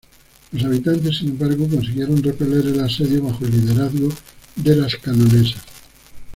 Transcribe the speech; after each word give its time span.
Los 0.51 0.63
habitantes, 0.63 1.17
sin 1.19 1.29
embargo, 1.29 1.67
consiguieron 1.67 2.23
repeler 2.23 2.65
el 2.65 2.79
asedio 2.79 3.21
bajo 3.21 3.45
el 3.45 3.51
liderazgo 3.51 4.09
de 4.55 4.75
las 4.75 4.95
canonesas. 4.95 5.61